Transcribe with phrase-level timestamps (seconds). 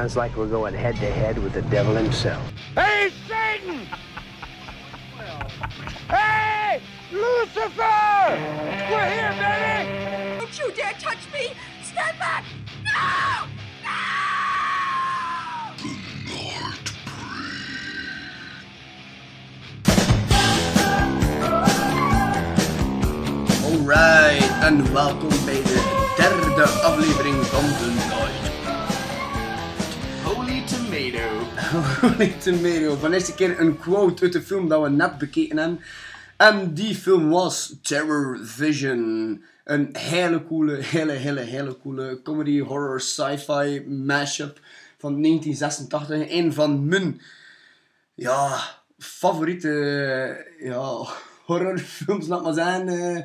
[0.00, 2.42] Sounds like we're going head to head with the devil himself.
[2.74, 3.86] Hey, Satan!
[6.08, 6.80] hey,
[7.12, 8.38] Lucifer!
[8.90, 10.38] We're here, baby!
[10.38, 11.52] Don't you dare touch me!
[11.82, 12.44] Stand back!
[12.82, 13.44] No!
[13.84, 14.00] No!
[23.66, 28.49] Alright, en welkom bij de derde aflevering van The Night.
[31.00, 32.38] Tomato.
[32.44, 32.96] Tomato.
[32.96, 35.80] Van eerste keer een quote uit de film dat we net bekeken hebben.
[36.36, 39.44] En die film was Terror Vision.
[39.64, 44.60] Een hele coole, hele, hele, hele coole comedy, horror, sci-fi mashup
[44.98, 46.30] van 1986.
[46.30, 47.20] Een van mijn
[48.14, 48.58] ja,
[48.98, 51.06] favoriete ja,
[51.44, 52.88] horrorfilms, laat maar zeggen.
[52.88, 53.22] eh,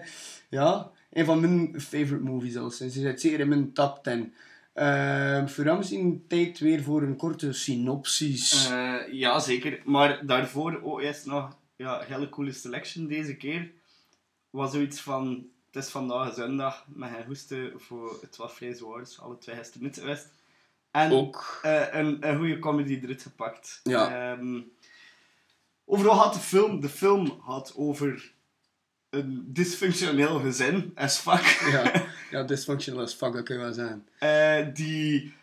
[0.50, 2.78] ja, een van mijn favorite movies zelfs.
[2.78, 4.34] Ze zit zeker in mijn top 10.
[4.76, 8.70] Uh, voor hem misschien tijd weer voor een korte synopsis.
[8.70, 9.82] Eh, ja, zeker.
[9.86, 13.72] Maar daarvoor ook eerst nog ja, een hele coole selection deze keer.
[14.50, 19.20] Was zoiets van, het is vandaag zondag, met geen hoesten voor het was vrij dus
[19.20, 20.28] alle twee gisteren niet geweest.
[20.92, 21.60] En Ook.
[21.62, 23.80] eh, een, een goede comedy eruit gepakt.
[23.84, 24.32] Ja.
[24.32, 24.62] Ehm,
[25.86, 28.34] overal had de film, de film had over
[29.10, 31.70] een dysfunctioneel gezin, as fuck.
[31.72, 31.92] ja,
[32.36, 34.08] ja, dysfunctional as fuck, dat kun je wel zeggen.
[34.20, 35.34] eh, die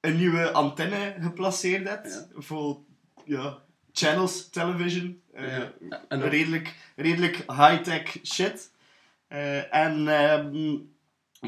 [0.00, 2.40] een nieuwe antenne geplaceerd heeft Ja.
[2.42, 2.78] voor
[3.24, 3.58] ja,
[3.92, 5.20] channels television.
[5.32, 5.72] Eh, Ja.
[6.08, 8.70] En ook- redelijk, redelijk high-tech shit.
[9.28, 10.76] Eh, en ehm,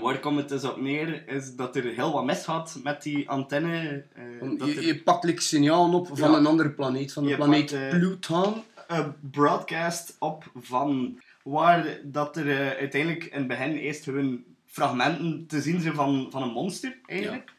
[0.03, 3.29] waar komt het dus op neer, is dat er heel wat mis gaat met die
[3.31, 4.05] antenne.
[4.15, 6.37] eh, Want dat je, er je pakt like signalen op van Ja.
[6.37, 8.63] een andere planeet, van de Je planeet pakt, eh, Pluton.
[8.87, 14.45] een broadcast op van waar dat er eh, uiteindelijk in het begin eerst gewoon
[14.77, 17.53] fragmenten te zien zijn van, van een monster, eigenlijk.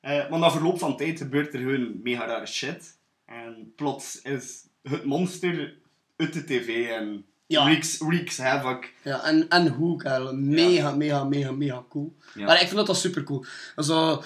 [0.00, 2.96] Eh, maar na verloop van tijd gebeurt er gewoon mega rare shit.
[3.26, 5.74] En plots is het monster
[6.16, 7.64] uit de tv en Ja.
[7.64, 8.84] wreaks, wreaks havoc.
[9.02, 10.34] Ja, en, en hoe, kerel.
[10.34, 12.16] Mega, mega, mega, mega cool.
[12.34, 12.44] Ja.
[12.44, 13.44] Maar ik vind dat dat super cool.
[13.76, 14.22] Also,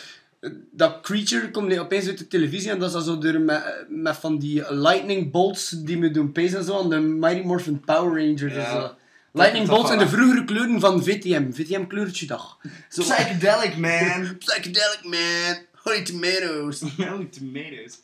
[0.70, 4.38] dat creature komt opeens uit de televisie en dat is zo door met, met van
[4.38, 8.54] die lightning bolts die me doen pezen en zo aan de Mighty Morphin Power Rangers.
[8.54, 8.74] Ja.
[8.74, 8.88] Dus, uh,
[9.34, 11.50] lightning toch in de vroegere kleuren van VTM.
[11.52, 12.58] VTM kleurtje dag.
[12.88, 14.36] Zo, Psychedelic, man!
[14.44, 15.56] Psychedelic man.
[15.74, 16.80] Holy tomatoes.
[17.10, 17.98] Holy tomatoes.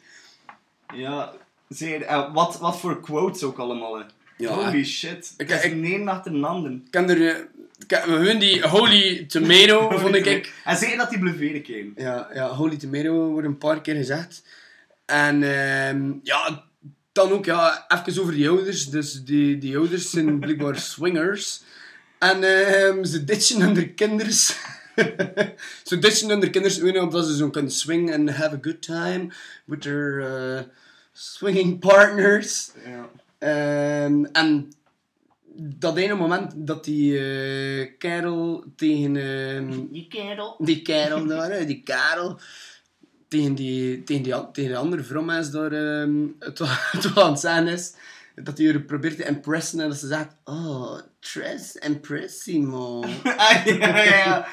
[0.95, 1.33] Ja,
[1.69, 2.03] zeer.
[2.03, 3.99] En wat, wat voor quotes ook allemaal.
[3.99, 4.05] hè.
[4.37, 5.35] Ja, Holy shit.
[5.37, 6.71] Ik- Ik, ik- ik, een achter een ander.
[6.71, 7.29] Ik kan er...
[7.89, 10.27] eh, Hun die Holy Tomato, vond ik...
[10.27, 11.91] ik En zeker dat die bleveren came.
[11.97, 14.43] Ja, ja, Holy Tomato wordt een paar keer gezegd.
[15.07, 16.65] En ehm, ja,
[17.13, 18.87] dan ook ja, even over die ouders.
[18.91, 21.63] Dus die, die ouders zijn blijkbaar swingers.
[22.19, 24.47] En ehm, ze ditchen hun kinders.
[25.89, 29.29] ze ditchen hun kinders gewoon omdat ze zo kunnen swingen en have a good time
[29.65, 30.63] with their eh,
[31.13, 32.71] swinging partners.
[32.85, 33.11] Ja.
[33.39, 34.73] Ehm, en
[35.57, 39.17] dat ene moment dat die eh kerel tegen...
[39.17, 40.57] ehm, Die kerel.
[40.59, 42.39] die kerel daar, die kerel,
[43.31, 46.59] tegen die, tegen die, tegen andere vrouwmens daar ehm, het,
[46.93, 47.95] het aan het zijn is,
[48.35, 53.03] dat hij probeert te impressen en dat ze zegt, oh, Tres impressimo.
[53.37, 54.47] ah, ja, ja, ja.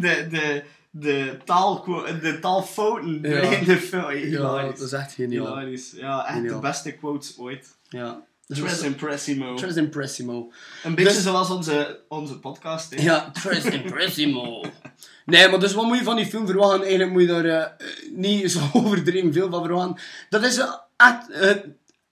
[0.00, 1.84] De, de, de, taal,
[2.20, 3.40] de taalfouten Ja.
[3.40, 4.10] in de film.
[4.16, 5.46] ja, dat is echt geniaal.
[5.46, 5.90] Hilarisch.
[5.96, 6.60] Ja, echt Geniaal.
[6.60, 7.66] de beste quotes ooit.
[7.88, 8.22] Ja.
[8.46, 9.54] Tres Impressimo.
[9.54, 10.52] Tres impressimo.
[10.84, 12.94] Een beetje Dus- zoals onze, onze podcast.
[12.94, 13.02] hè.
[13.02, 14.64] Ja, Tres impressimo.
[15.30, 16.80] Nee, maar dus wat moet je van die film verwachten?
[16.80, 19.96] Eigenlijk moet je daar eh, niet zo overdreven veel van verwachten.
[20.28, 20.60] Dat is
[20.96, 21.26] echt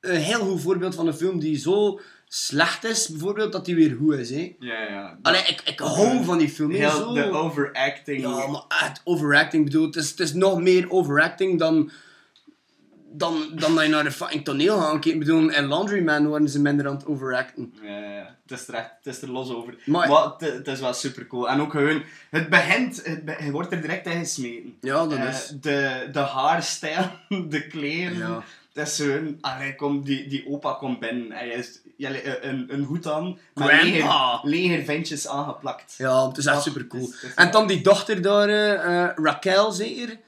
[0.00, 3.96] een heel goed voorbeeld van een film die zo slecht is, bijvoorbeeld, dat die weer
[4.00, 4.30] goed is.
[4.30, 4.56] Hè.
[4.58, 5.18] Ja, ja.
[5.22, 6.70] Allee, ik, ik hou van die film.
[6.70, 7.12] Heel zo.
[7.12, 8.20] de overacting.
[8.20, 9.64] Ja, maar echt overacting.
[9.64, 11.90] Bedoel, het is, het is nog meer overacting dan,
[13.12, 15.10] dan, dan dat je naar een fucking toneel gaat kijken.
[15.12, 17.74] Ik bedoel, in Laundryman worden ze minder aan het overacten.
[17.82, 18.36] Ja, ja.
[18.46, 19.74] Het is er echt, het is er los over.
[19.86, 21.48] Maar- Maar, het, het is wel super cool.
[21.48, 24.76] En ook gewoon, het begint, het be- je wordt er direct in gesmeten.
[24.80, 25.52] Ja, dat Eh, is...
[25.60, 27.10] de, de haarstijl,
[27.48, 28.18] de kleren.
[28.18, 28.42] Ja.
[28.72, 29.40] Dat is zo'n...
[29.76, 31.32] Kom, die, die opa komt binnen.
[31.32, 33.24] Hij is ja, een, een, een hoed aan.
[33.54, 33.82] Met Grandpa.
[33.84, 35.94] leger, leger ventjes aangeplakt.
[35.98, 37.02] Ja, het is echt super cool.
[37.02, 40.18] het is- het is En dan die dochter daar, eh, eh, Raquel zeker?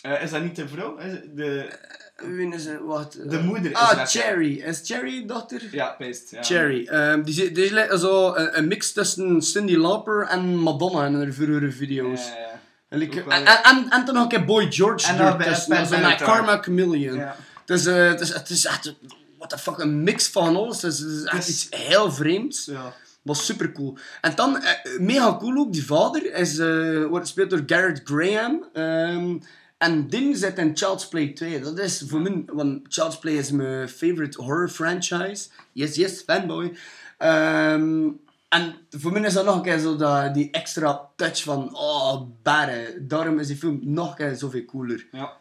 [0.00, 0.96] Eh, is dat niet de vrouw?
[0.96, 1.68] Is het de,
[2.16, 2.80] Wie is het?
[2.80, 3.14] Wat?
[3.14, 4.06] eh, De moeder is Ah.
[4.06, 4.58] Cherry.
[4.60, 5.62] Is Cherry dochter?
[5.72, 5.96] ja.
[5.98, 6.42] Ja.
[6.42, 6.86] Cherry.
[6.86, 11.70] Ehm, die, die zo een, een mix tussen Cindy Lauper en Madonna in haar vroegere
[11.70, 12.26] video's.
[12.26, 12.60] Ja, ja.
[12.88, 16.16] En, wel, en, en, en, nog een keer Boy George En Zo elkaar.
[16.16, 17.16] Karma Chameleon.
[17.16, 17.36] Ja.
[17.64, 18.94] Dus eh, het, is, het is echt...
[19.38, 20.82] What the fuck, een mix van alles.
[20.82, 22.64] Het is, het is echt iets heel vreemds.
[22.64, 22.92] Ja.
[23.22, 23.96] Was super cool.
[24.20, 28.64] En dan, eh, mega cool ook, die vader is, eh wordt gespeeld door Garrett Graham.
[28.72, 29.36] Ehm,
[29.84, 31.60] En Din zit in Child's Play 2.
[31.60, 35.48] Dat is voor mij, want Child's Play is mijn favorite horror franchise.
[35.72, 36.76] Yes, yes, fanboy.
[37.18, 38.08] Ehm,
[38.48, 42.20] en voor mij is dat nog een keer zo dat, die extra touch van, oh,
[42.42, 43.06] barre.
[43.06, 45.06] Daarom is die film nog een keer zoveel cooler.
[45.12, 45.32] Ja.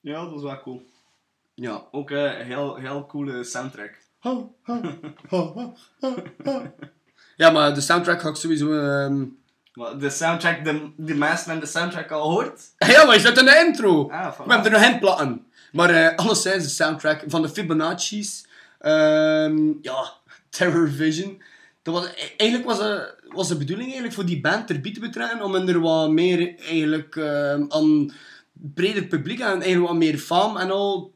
[0.00, 0.86] Ja, dat is wel cool.
[1.54, 1.84] Ja.
[1.90, 3.98] Ook eh, een heel, heel coole soundtrack.
[7.36, 8.72] Ja, maar de soundtrack ga ik sowieso...
[8.72, 9.24] ehm,
[9.72, 12.60] Maar de soundtrack, de, de mensen hebben de soundtrack al gehoord.
[12.92, 14.08] Ja, maar je zit in de intro.
[14.10, 14.44] Ah, voilà.
[14.46, 15.46] We hebben er nog in platten.
[15.72, 18.46] Maar eh alleszins de soundtrack van de Fibonacci's.
[18.78, 20.12] ehm, ja,
[20.50, 21.42] Terror Vision.
[21.82, 25.00] Dat was, e- eigenlijk was, de was de bedoeling eigenlijk voor die band terbied te
[25.00, 28.12] betrekken om hen er wat meer eigenlijk ehm, aan
[28.52, 31.12] breder publiek en eigenlijk wat meer faam en al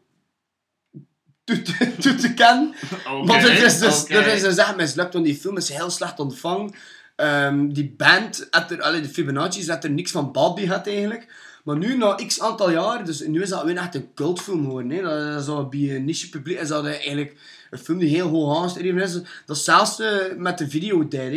[1.45, 2.75] toe te, toe te kennen.
[3.27, 4.13] Want het is dus, oké.
[4.15, 6.75] dat is dus echt mislukt, want die film is heel slecht ontvangen.
[7.17, 11.27] Ehm, die band, had er, allee, de Fibonacci's, had er niks van bij gehad eigenlijk.
[11.65, 14.91] Maar nu, na x aantal jaar, dus nu is dat weer echt een cultfilm geworden.
[14.91, 15.03] Hè.
[15.03, 17.37] Dat is zo bij een niche publiek, is dat eigenlijk
[17.71, 19.21] een film die heel hoog aangeschreven is.
[19.47, 21.31] Dat zelfs eh, met de video daar.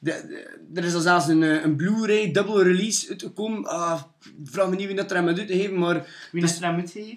[0.00, 3.58] De- de- er is al zelfs een, eh, een Blu-ray double release uitgekomen.
[3.60, 6.06] Ik vraag me niet wie dat er aan moet geven, maar...
[6.32, 7.16] Wie is er nou met hier?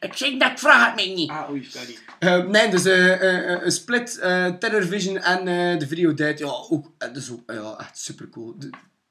[0.00, 1.30] Ik zeg dat, vraag het mij niet.
[1.30, 1.96] Ah, oei, sorry.
[2.18, 5.44] Eh, nee, dus eh, een split, eh Terror Vision en
[5.78, 8.54] de video Dead, ja, ook, dat is ook ja, echt super cool.
[8.58, 8.70] De,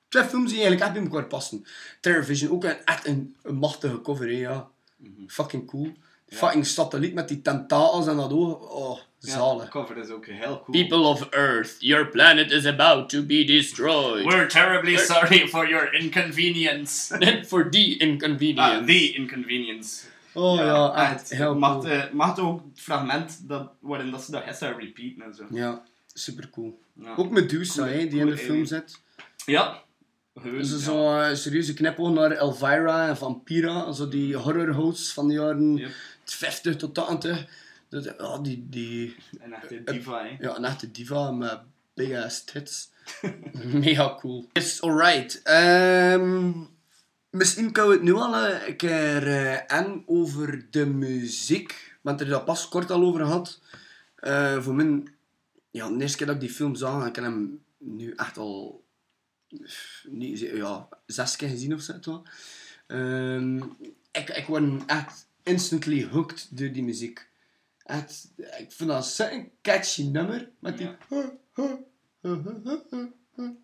[0.09, 1.65] twee films die eigenlijk echt bij elkaar passen.
[1.99, 4.67] Terror Vision, ook een, echt een, een machtige cover, hè, ja.
[5.27, 5.93] Fucking cool.
[6.33, 9.69] Fucking satelliet met die tentakels en dat oog, oh, Ja, zalig.
[9.69, 10.81] cover is ook heel cool.
[10.87, 14.25] People of Earth, your planet is about to be destroyed.
[14.25, 17.17] We're terribly sorry for your inconvenience.
[17.47, 18.61] For the inconvenience.
[18.79, 20.05] ah, the inconvenience.
[20.33, 21.85] Oh ja, echt het heel mag, cool.
[21.91, 25.43] eh, mag ook het fragment dat, waarin dat ze dat gisteren repeaten en zo.
[25.49, 25.81] Ja,
[26.13, 26.79] super cool.
[26.93, 27.13] Ja.
[27.15, 28.99] Ook Medusa, Coole- hè, die in de film zit.
[29.45, 29.81] Ja.
[30.35, 30.77] Gewoon, Dus ja.
[30.77, 35.89] zo een serieuze knipoog naar Elvira en Vampira, zo die horrorhosts van de jaren Yep.
[36.35, 37.45] 50 tot 80.
[37.89, 40.35] Dat, ja, die, die, Een echte diva, hè.
[40.39, 41.59] ja, een echte diva met
[41.93, 42.91] big ass tits.
[43.83, 44.49] Mega cool.
[44.53, 45.41] Yes, alright.
[45.43, 46.51] Ehm,
[47.29, 51.97] misschien kunnen we het nu al een keer eh, en over de muziek.
[52.01, 53.61] Want er dat pas kort al over gehad.
[54.15, 55.03] Eh, voor mij,
[55.71, 58.83] ja, de eerste keer dat ik die film zag, ik heb hem nu echt al
[60.03, 62.23] niet, ja, zes keer gezien of zo.
[62.87, 63.57] Ehm,
[64.11, 67.29] ik, ik word echt instantly hooked door die muziek.
[67.83, 70.49] Echt, ik vind dat zo'n catchy nummer.
[70.59, 70.89] Met die...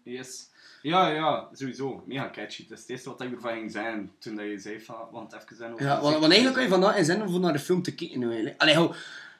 [0.04, 0.50] Yes.
[0.82, 2.04] Ja, ja, sowieso.
[2.06, 2.68] Mega catchy.
[2.68, 5.34] Dat is het eerste wat ik ervan ging zijn toen dat je zei van, want
[5.34, 7.60] even zijn over Ja, want, eigenlijk kan je vandaag in zin om voor naar de
[7.60, 8.24] film te kijken.
[8.24, 8.62] Eigenlijk.
[8.62, 8.94] Allee, hou,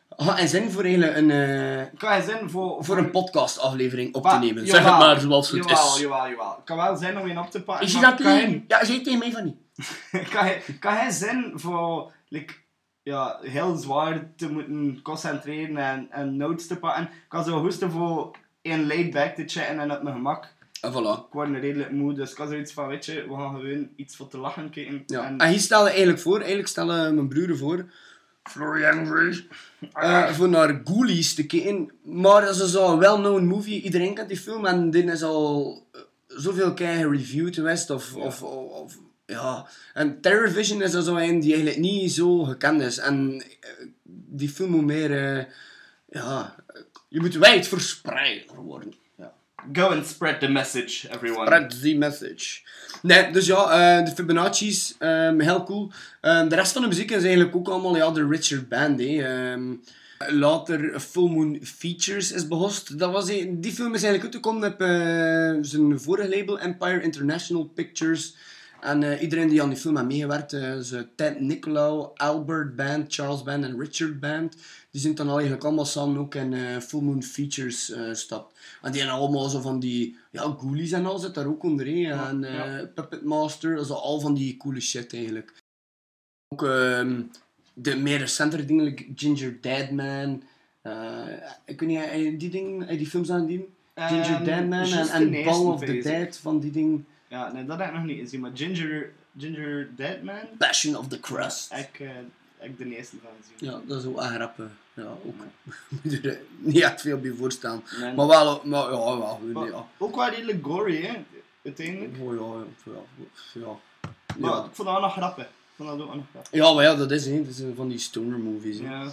[0.10, 2.86] ga in zin voor een, eh, Ik kan zin voor...
[2.86, 4.66] voor een podcastaflevering op te nemen.
[4.66, 6.02] jawel, Zeg het maar zoals het jawel, is.
[6.02, 6.56] Jawel, jawel.
[6.56, 7.86] Het kan wel zin om je op te pakken.
[7.86, 8.62] Is je dat leuk?
[8.68, 9.56] Ja, zeg tegen mij van niet.
[10.34, 12.54] kan hij, kan hij zin voor like,
[13.04, 17.04] ja, heel zwaar te moeten concentreren en, en notes te pakken.
[17.04, 20.56] Ik kan zo hoesten voor een laid back te chatten en op mijn gemak.
[20.82, 21.20] En voilà.
[21.28, 24.16] Ik word redelijk moe, dus ik had zoiets van, weet je, we gaan gewoon iets
[24.16, 25.04] voor te lachen kijken.
[25.06, 25.26] Ja.
[25.26, 27.86] En, En hier stelde eigenlijk voor, eigenlijk stelde mijn broer voor,
[28.44, 29.08] Florian
[29.92, 30.24] Ah.
[30.24, 31.92] eh, voor naar Ghoulies te kijken.
[32.04, 36.02] Maar dat is zo'n well-known movie, iedereen kent die film en dit is al eh,
[36.28, 37.90] zoveel keer gereviewd geweest.
[37.90, 39.68] Of, of, of, of- ja.
[39.94, 42.98] En Terror Vision is er zo een die eigenlijk niet zo gekend is.
[42.98, 43.70] En eh,
[44.04, 45.46] die film moet meer, eh,
[46.10, 46.56] ja,
[47.08, 48.94] je moet wijd verspreid worden.
[49.18, 49.34] Ja.
[49.74, 51.46] Go and spread the message, everyone.
[51.46, 52.60] Spread the message.
[53.02, 55.92] Nee, dus ja, eh, de Fibonacci's, ehm, heel cool.
[56.22, 59.00] Ehm, de rest van de muziek is eigenlijk ook allemaal ja, de Richard Band.
[59.00, 59.52] hè.
[59.52, 59.74] Ehm,
[60.18, 63.00] later Full Moon Features is behost.
[63.00, 64.82] Dat was, die film is eigenlijk uitgekomen op
[65.66, 68.36] zijn vorige label, Empire International Pictures.
[68.80, 73.14] En eh, iedereen die aan die film heeft meegewerkt, eh, ze Ted Nicolau, Albert Band,
[73.14, 74.56] Charles Band en Richard Band,
[74.92, 78.60] die zijn dan al eigenlijk allemaal samen ook in eh, Full Moon Features stapt.
[78.82, 81.88] En die hebben allemaal zo van die, ja, ghoulies en al zit daar ook onder.
[81.88, 82.86] En ja.
[82.96, 85.54] Puppet Master, dat is al van die coole shit eigenlijk.
[86.54, 87.22] Ook ehm,
[87.74, 90.44] de meer recentere dingen, like Ginger Deadman.
[91.66, 93.70] ik weet niet, die dingen, die films aan die?
[93.96, 95.98] Ginger Ehm, Deadman en, en Ball of the.
[95.98, 97.06] Dead, van die dingen.
[97.28, 101.20] Ja, nee, dat heb ik nog niet gezien, maar Ginger, Ginger Deadman, Passion of the
[101.20, 101.72] Crust.
[101.74, 102.10] ik, eh,
[102.68, 103.72] ik de eerste van gezien.
[103.72, 104.70] Ja, dat is ook echt grappig.
[104.94, 105.36] Ja, ook.
[106.04, 107.84] Moet er niet echt veel bij voorstellen.
[108.00, 108.14] Nee.
[108.14, 109.38] Maar wel, maar ja.
[109.54, 109.86] Maar ja.
[109.98, 111.14] Ook wel redelijk gory, hè,
[111.64, 112.14] uiteindelijk.
[112.22, 113.00] Oh, ja, ja,
[113.62, 113.80] ja.
[114.40, 114.58] Maar Ja.
[114.58, 115.44] ik vond dat wel nog grappig.
[115.46, 116.52] Ik vond dat ook wel nog grappig.
[116.52, 117.38] Ja, maar ja, dat is, hè.
[117.46, 118.80] dat is van die stoner movies.
[118.80, 118.86] hè.
[118.86, 119.12] Ja.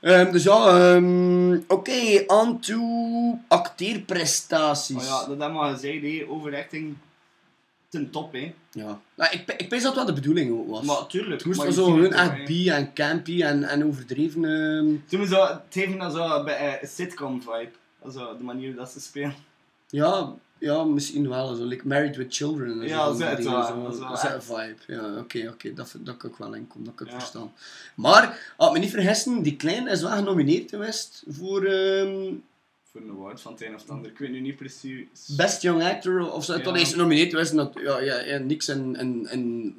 [0.00, 4.96] Ehm, dus ja, ehm, oké, aan toe acteerprestaties.
[4.96, 6.96] Maar ja, dat hebben we al gezegd, hè, overacting
[7.88, 8.54] ten top, hè.
[8.72, 9.00] Ja.
[9.14, 10.84] Nou, ik, ik weet dat wel de bedoeling ook was.
[10.84, 11.32] Maar tuurlijk.
[11.34, 14.44] het moest maar zo gewoon toch, echt bi en campy en, en overdreven.
[14.44, 17.70] ehm, Toen zo, het heeft dan zo bij eh, een sitcom vibe.
[18.12, 19.34] Zo, de manier dat ze spelen.
[19.88, 21.54] ja, ja, misschien wel.
[21.54, 22.80] Zo, like Married with Children.
[22.80, 24.76] en Ja, zo, dat is een vibe.
[24.86, 25.72] Ja, oké, oké.
[25.74, 26.84] Dat, dat kan ik wel inkomen.
[26.86, 27.18] Dat kan ik Ja.
[27.18, 27.52] verstaan.
[27.94, 32.32] Maar, had me niet vergissen, die klein is wel genomineerd geweest voor ehm,
[32.96, 34.10] Voor een award van het een of het ander.
[34.10, 35.34] Ik weet nu niet precies.
[35.36, 36.56] Best Young Actor of zo.
[36.56, 36.62] Ja.
[36.62, 38.96] Toen is genomineerd en dat ja, ja, ja, niks in,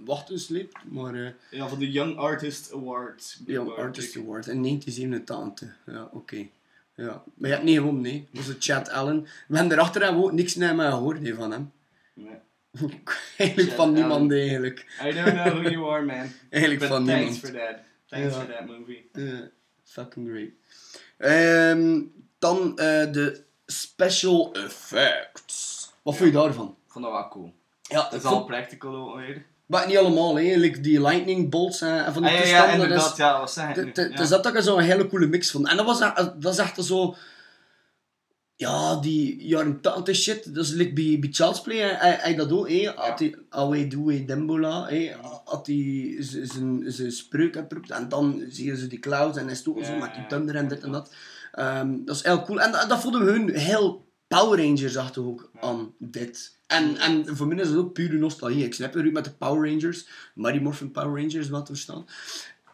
[0.05, 0.77] wachten sleept.
[0.89, 3.39] Maar eh Ja, voor de Young Artist Award.
[3.45, 5.77] Young Artist Award in 1987.
[5.86, 6.47] Ja, oké.
[6.95, 7.24] Ja.
[7.33, 8.27] Maar je hebt niet gewonnen, nee.
[8.31, 9.27] Dat was het Chad Allen.
[9.47, 11.71] We hebben erachter hebben ook niks naar mij gehoord van hem.
[12.13, 12.38] Nee.
[13.38, 14.86] eigenlijk Chad van niemand eigenlijk.
[15.05, 16.27] I don't know who you are, man.
[16.50, 17.39] Eigenlijk But van thanks niemand.
[17.39, 17.77] for that.
[18.05, 19.09] Thanks for that movie.
[19.83, 20.51] Fucking great.
[21.17, 22.01] Ehm,
[22.39, 25.89] dan eh, de special effects.
[26.03, 26.67] Wat vond je daarvan?
[26.86, 27.53] Ik vond dat wel cool.
[27.82, 29.46] Ja, ik is al practical weer.
[29.65, 30.56] maar niet allemaal, hè.
[30.56, 32.70] Like die lightning bolts eh, en van die Ah, ja, toestanden.
[32.70, 33.17] ja, dat inderdaad.
[33.17, 33.91] Ja, wat nu?
[33.94, 34.22] Ja.
[34.22, 35.67] Is dat dat ik zo'n hele coole mix vond.
[35.67, 37.15] En dat was echt, dat is echt zo...
[38.56, 40.56] Ja, die jaren 80 shit.
[40.56, 41.77] Dat is like bij, bij Child's Play.
[41.77, 42.91] Hij, hij, dat ook, hè.
[42.96, 45.12] Had hij Away Doe Dembola, hè.
[45.46, 47.91] Had hij zijn spreuk gepropt.
[47.91, 50.27] En dan zie je zo die clouds en hij stoot zo Ja, met die ja,
[50.27, 51.13] thunder en dit en dat.
[51.51, 52.62] Ehm, dat is heel cool.
[52.62, 56.58] En dat, dat vonden we hun heel Power Rangers ook aan dit.
[56.68, 58.66] En, en voor mij is het ook pure nostalgie.
[58.66, 60.08] Ik snap het met de Power Rangers.
[60.34, 62.06] Mighty Morphin Power Rangers, wat te verstaan.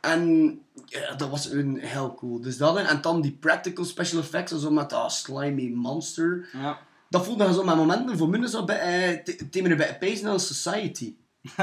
[0.01, 2.41] En ja, dat was een heel cool.
[2.41, 6.49] Dus dat en, en dan die practical special effects, zo met dat slimy monster.
[6.53, 6.79] Ja.
[7.09, 11.15] Dat voelde zo met momenten voor mij zo bij, eh, bij Pace Society.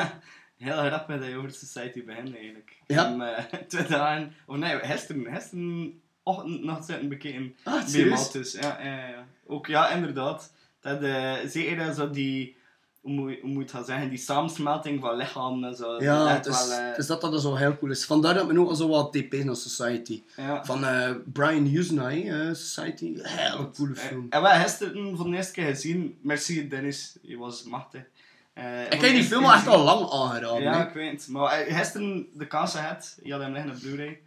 [0.56, 2.76] Heel grappig dat je over Society begint eigenlijk.
[2.86, 3.06] Ja?
[3.06, 7.54] En, eh, twee dagen, of nee, gisteren, gisteren ochtend nog zitten bekeken.
[7.62, 8.18] Ah, serieus?
[8.18, 8.52] Maltus.
[8.52, 9.26] Ja, ja, ja.
[9.46, 10.52] Ook ja, inderdaad.
[10.80, 12.56] Dat, eh zeker dat zo die,
[13.00, 16.02] hoe moet, hoe moet je gaan zeggen, die samensmelting van lichaam en zo.
[16.02, 18.04] Ja, dat wel, het is dat dat zo heel cool is.
[18.04, 20.22] Vandaar dat men ook al zo wat die Pace Society.
[20.36, 20.64] ja.
[20.64, 23.12] Van eh, Brian Husna, eh, Society.
[23.22, 24.26] Heel coole film.
[24.30, 26.18] En hebben gisteren voor de eerste keer gezien.
[26.22, 28.02] Merci Dennis, je was machtig.
[28.90, 30.62] Ik heb die film echt al lang aangeraden.
[30.62, 31.28] Ja, ik weet het.
[31.28, 34.20] Maar gisteren de kans gehad, je had hem liggen op Blu-ray.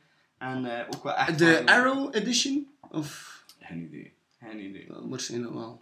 [0.52, 1.38] En eh, ook wel echt...
[1.38, 2.68] De Arrow Edition?
[2.92, 4.14] Of Geen idee.
[4.40, 4.88] Geen idee.
[4.90, 5.82] uh, waarschijnlijk wel.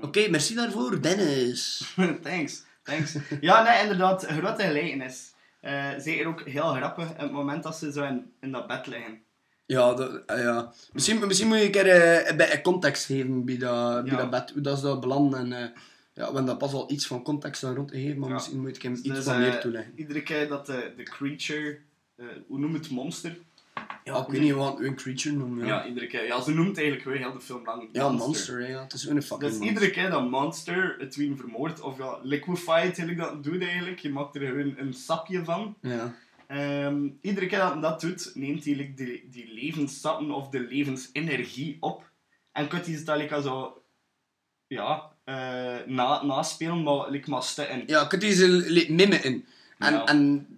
[0.00, 1.92] Oké, merci daarvoor, Dennis.
[2.22, 3.16] thanks, thanks.
[3.40, 5.32] Ja, nee, inderdaad, grote gelijkenis.
[5.60, 8.86] Eh zeker ook heel grappig, op het moment dat ze zo in, in dat bed
[8.86, 9.22] liggen.
[9.66, 10.72] Ja, dat, eh, ja.
[10.92, 14.18] Misschien, misschien moet je een keer eh, bij, context geven bij dat, bij Ja.
[14.18, 15.34] dat bed, hoe dat is dat beland.
[15.34, 15.68] En, eh,
[16.14, 18.34] ja, we hebben pas al iets van context aan rond te geven, maar Ja.
[18.34, 19.92] misschien moet ik hem iets Dus, van eh, meer toeleggen.
[19.96, 21.78] Iedere keer dat de, de creature,
[22.16, 23.36] eh, hoe noem het, monster?
[24.04, 25.66] Ja, ik weet niet wat een creature noemen.
[25.66, 25.76] Ja.
[25.82, 26.26] Ja, iedere keer.
[26.26, 28.82] Ja, ze noemt eigenlijk weer heel de film lang ja monster, ja.
[28.82, 29.66] het is een fucking Dus monster.
[29.68, 34.10] iedere keer dat monster het wien vermoordt, of ja, liquefied, eigenlijk dat doet eigenlijk, je
[34.10, 35.76] maakt er gewoon een sapje van.
[35.80, 36.14] Ja.
[36.46, 40.60] Ehm, iedere keer dat hij dat doet, neemt hij like, die, die levenssappen of de
[40.60, 42.10] levensenergie op.
[42.52, 43.82] En kunt hij het dan like, zo,
[44.66, 47.82] ja, eh, na, naspelen, maar like, maar stukken.
[47.86, 49.46] ja, kunt deze li- mimmen in.
[49.78, 50.04] En, Ja.
[50.06, 50.48] en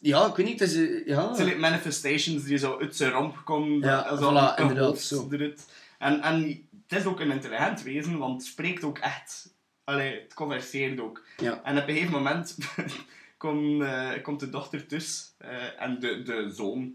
[0.00, 0.76] ja, ik weet niet, het is...
[0.76, 1.26] eh, ja.
[1.26, 5.28] Het zijn like, manifestations die zo uit zijn romp komen, Ja, zo voilà, inderdaad, zo.
[5.30, 5.68] eruit.
[5.98, 9.54] En, en het is ook een intelligent wezen, want het spreekt ook echt.
[9.84, 11.24] Allee, het converseert ook.
[11.36, 11.60] Ja.
[11.64, 12.56] En op een gegeven moment
[13.36, 16.94] komt, eh, komt de dochter tussen eh, en de, de zoon,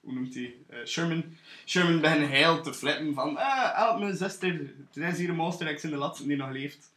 [0.00, 0.54] hoe noemt hij?
[0.86, 1.24] Sherman.
[1.66, 5.68] Sherman begint heel te flippen van, ah, help me zuster, er is hier een monster,
[5.68, 6.92] ik ben de laatste die nog leeft.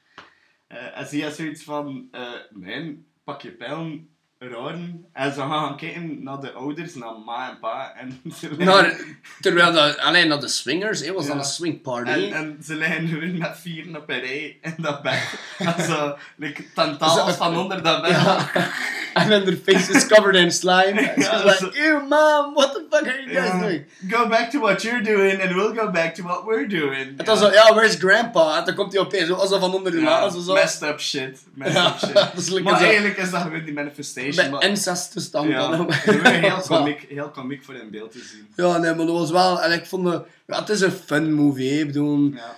[0.68, 2.10] En ze heeft zoiets van,
[2.50, 4.10] nee, pak je pijlen,
[4.40, 5.06] raren.
[5.14, 7.94] En ze gaan kijken naar de ouders, naar ma en pa.
[7.96, 9.00] En ze liggen, Naar,
[9.42, 11.30] terwijl dat, alleen naar de swingers, hè, was Ja.
[11.30, 12.10] dan een swingparty.
[12.12, 15.40] en, en ze liggen gewoon met vieren op een rij in dat bed.
[15.78, 18.12] en zo, like, tentaals van onder dat bed.
[18.12, 18.50] Ja.
[19.18, 20.98] And then their face is covered in slime.
[21.00, 23.60] And Ja, she's like, ew, mom, what the fuck are you guys Ja.
[23.60, 23.86] doing?
[24.10, 27.18] Go back to what you're doing and we'll go back to what we're doing.
[27.18, 28.58] En dan zo, ja, where's grandpa?
[28.60, 30.54] En dan komt hij opeens, zo, van onder de Ja, zo.
[30.54, 31.40] messed up shit.
[31.54, 31.88] Messed Ja,
[32.34, 32.64] up shit.
[32.64, 34.52] maar eigenlijk is dat gewoon die manifestation.
[34.52, 38.48] Met incest ja, dan gewoon heel komiek, heel komiek voor in beeld te zien.
[38.56, 39.62] Ja, nee, maar dat was wel...
[39.62, 40.08] En ik vond...
[40.48, 41.80] ja, het is een fun movie.
[41.80, 42.32] Ik bedoel...
[42.34, 42.56] Ja.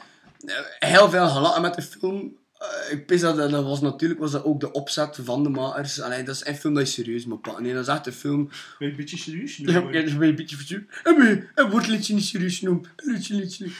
[0.80, 2.36] Heel veel gelachen met de film.
[2.60, 6.02] Eh, ik pis dat, dat was natuurlijk was dat ook de opzet van de makers.
[6.02, 7.64] Allee, dat is een film dat je serieus moet pakken.
[7.64, 8.50] Nee, dat is echt een film...
[8.80, 10.86] Een beetje serieus Ja, oké, dat is een beetje verzuur.
[11.04, 12.90] En een woordliedje niet serieus noemen.
[12.96, 13.68] Een liedje, liedje.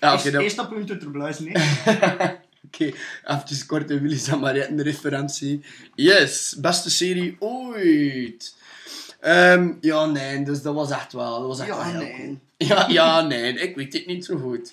[0.00, 0.42] Ja, oké, Eerst- dat...
[0.42, 1.52] Eerst op punt uit de bluis, nee.
[2.66, 2.84] Oké,
[3.24, 5.60] even kort en Willy's en Mariette referentie.
[5.94, 8.54] Yes, beste serie ooit.
[9.20, 12.14] Ehm, ja, nee, dus dat was echt wel, dat was echt Ja, wel heel nee.
[12.16, 12.38] cool.
[12.56, 14.72] Ja, ja, nee, ik weet het niet zo goed.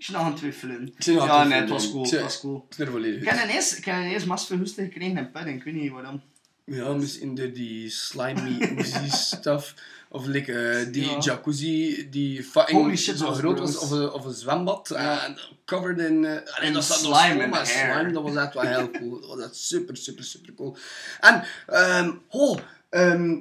[0.00, 0.86] Ik zit nog aan het twijfelen.
[0.96, 2.04] Ik zit nog aan Ja, het nee, het was cool.
[2.04, 2.66] Ik Het was cool.
[2.70, 5.56] Ik ben er volledig Ik heb ineens, ik heb ineens massa verhoesten gekregen in pudding.
[5.56, 6.22] Ik weet niet waarom.
[6.64, 9.74] Ja, misschien door die slimy oozy stuff.
[10.08, 11.18] Of like, eh, die Ja.
[11.18, 13.78] jacuzzi die fucking zo was groot was.
[13.78, 14.88] Of een, of een zwembad.
[14.94, 15.24] Ja.
[15.26, 16.24] En covered in...
[16.24, 17.94] eh allee, In dat slime vol and met hair.
[17.94, 18.12] slime.
[18.12, 19.20] Dat was echt wel heel cool.
[19.20, 20.76] Dat was echt super, super, super cool.
[21.20, 22.58] En, ehm oh,
[22.90, 23.36] ehm,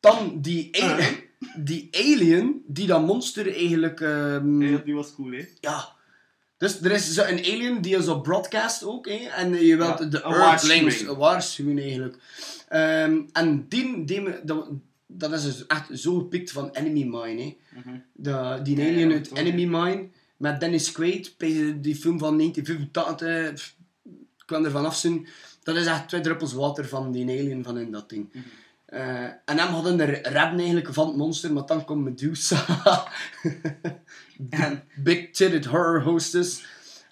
[0.00, 1.06] dan die alien, Uh.
[1.56, 4.00] Die alien, die dat monster eigenlijk...
[4.00, 5.44] ehm, Ja, die was cool, hè.
[5.60, 5.92] ja.
[6.56, 9.14] Dus er is zo een alien die is op broadcast ook, hè?
[9.14, 11.18] en je wilt Ja, de een Earthlings waarschuwing.
[11.18, 12.16] waarschuwen eigenlijk.
[12.68, 14.68] Ehm, en die, die, dat,
[15.06, 17.42] dat is dus echt zo gepikt van Enemy Mine.
[17.42, 17.56] Hè?
[18.12, 18.84] De, die Mhm.
[18.84, 19.30] Ja, alien ja, uit.
[19.32, 21.34] Enemy Mine met Dennis Quaid,
[21.82, 23.74] die film van 1985, pff,
[24.38, 25.26] ik kan ervan afzien.
[25.62, 28.28] Dat is echt twee druppels water van die alien van in dat ding.
[28.32, 28.44] Mhm.
[28.94, 32.64] Eh, en hem hadden er redden eigenlijk van het monster, maar dan komt Medusa.
[34.50, 36.64] En, Big titted horror hostess.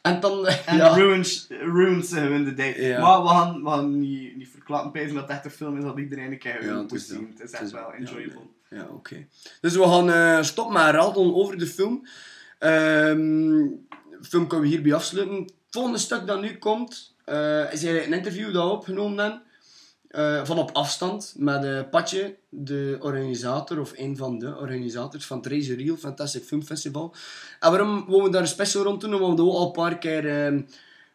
[0.02, 0.96] En dan, en ja.
[0.96, 2.80] ruins, ruins ze hun de day.
[2.80, 3.00] Ja.
[3.00, 5.84] Maar we gaan, we gaan niet, niet verklappen, Peter, dat het echt een film is
[5.84, 7.34] dat iedereen een keer Ja, moet zien.
[7.36, 7.92] Het is echt is wel.
[7.92, 8.46] Ja, enjoyable.
[8.70, 9.26] Ja, oké.
[9.60, 12.06] Dus we gaan eh stoppen met radon over de film.
[12.58, 13.68] Ehm
[14.22, 15.36] de film kunnen we hierbij afsluiten.
[15.36, 19.42] Het volgende stuk dat nu komt, eh, is eigenlijk een interview dat we opgenomen hebben.
[20.12, 25.36] Eh, van op afstand met eh Patje, de organisator, of een van de organisators van
[25.36, 27.14] het Razor Reel Fantastic Film Festival.
[27.60, 29.14] En waarom wouden we daar een special rond doen?
[29.14, 30.60] Omdat we al een paar keer ehm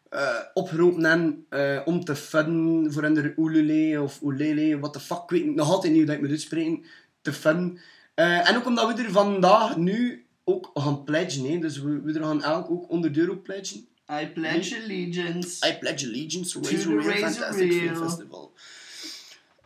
[0.08, 5.30] eh opgeroepen hebben om te fun voor hun oelele of oelele, what the fuck, ik
[5.30, 6.84] weet nog altijd niet hoe dat ik moet uitspreken,
[7.20, 7.78] te fun.
[8.14, 11.58] En ook omdat we er vandaag nu ook gaan pledgen, hè.
[11.58, 13.86] dus we, we er gaan elk ook 100 euro pledgen.
[14.10, 15.68] I pledge allegiance.
[15.68, 17.96] I pledge allegiance to Razor Razor Fantastic Film.
[17.96, 18.52] Festival.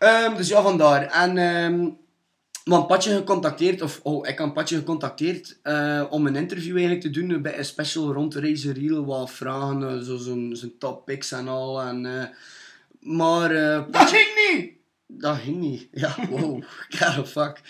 [0.03, 1.03] Ehm, dus ja, vandaar.
[1.07, 1.89] En ehm
[2.65, 7.11] man Patje gecontacteerd, of oh, ik heb Patje gecontacteerd eh, om een interview eigenlijk te
[7.11, 11.33] doen bij een special rond Razor Reel, wat vragen, eh, zo zijn, zijn top picks
[11.33, 11.83] en al.
[11.83, 12.25] En, eh,
[13.01, 13.49] maar
[13.91, 14.71] Dat ging niet!
[15.07, 15.89] dat ging niet.
[16.03, 16.63] Ja, wow.
[16.99, 17.61] God fuck.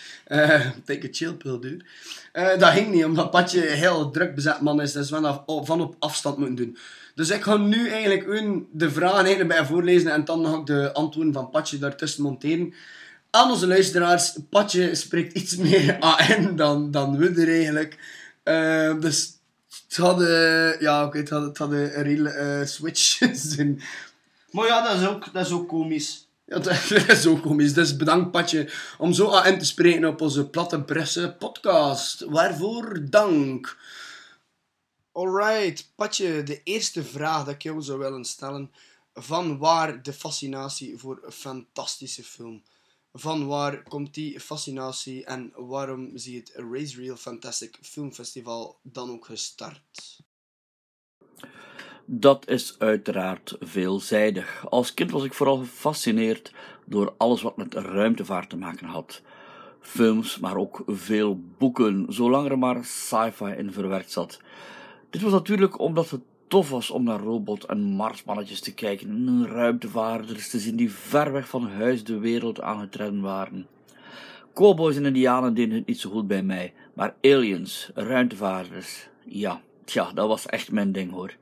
[0.84, 1.84] Take a chill pill, dude.
[2.32, 4.92] Dat ging niet, omdat Patje heel druk bezet man is.
[4.92, 6.76] Dus we van, op- van op afstand moeten doen.
[7.14, 10.66] Dus ik ga nu eigenlijk hun de vragen eigenlijk bij voorlezen en dan ga ik
[10.66, 12.74] de antwoorden van Patje daartussen monteren.
[13.30, 17.98] Aan onze luisteraars, Patje spreekt iets meer AN dan, dan we er eigenlijk.
[18.42, 19.32] Eh, dus
[19.88, 23.18] het had, eh, ja, oké, het het had een real eh, switch
[23.54, 23.82] zijn.
[24.50, 26.26] Maar ja, dat is ook, dat is ook komisch.
[26.46, 27.72] Ja, dat is zo komisch.
[27.74, 32.24] Dus bedankt, Patje, om zo aan te spreken op onze Platte Presse podcast.
[32.28, 33.76] Waarvoor dank.
[35.14, 38.70] Alright, Patje, de eerste vraag dat ik jou zou willen stellen.
[39.14, 42.62] Van waar de fascinatie voor een fantastische film?
[43.12, 48.78] Van waar komt die fascinatie en waarom zie je het Race Real Fantastic Film Festival
[48.82, 50.20] dan ook gestart?
[52.04, 54.66] Dat is uiteraard veelzijdig.
[54.70, 56.52] Als kind was ik vooral gefascineerd
[56.86, 59.22] door alles wat met ruimtevaart te maken had.
[59.80, 64.40] Films, maar ook veel boeken, zolang er maar sci-fi in verwerkt zat.
[65.12, 69.46] Dit was natuurlijk omdat het tof was om naar robot- en marsmannetjes te kijken en
[69.46, 73.66] ruimtevaarders te zien die ver weg van huis de wereld aan het redden waren.
[74.54, 80.12] Cowboys en indianen deden het niet zo goed bij mij, maar aliens, ruimtevaarders, ja, tja,
[80.12, 81.36] dat was echt mijn ding hoor.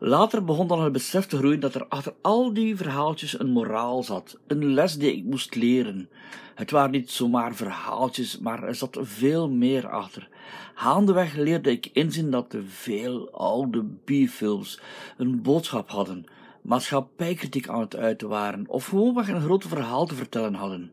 [0.00, 4.02] Later begon dan het besef te groeien dat er achter al die verhaaltjes een moraal
[4.02, 6.08] zat, een les die ik moest leren.
[6.54, 10.28] Het waren niet zomaar verhaaltjes, maar er zat veel meer achter.
[10.74, 14.80] Gaandeweg leerde ik inzien dat de veel oude B-films
[15.16, 16.24] een boodschap hadden,
[16.62, 20.92] maatschappijkritiek aan het uiten waren, of gewoonweg een groot verhaal te vertellen hadden.